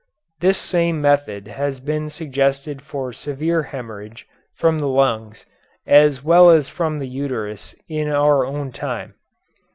[0.39, 5.45] This same method has been suggested for severe hemorrhage from the lungs
[5.85, 9.13] as well as from the uterus in our own time.